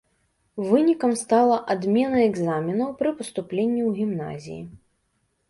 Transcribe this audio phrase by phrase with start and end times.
[0.69, 4.61] Вынікам стала адмена экзаменаў пры паступленні ў гімназіі.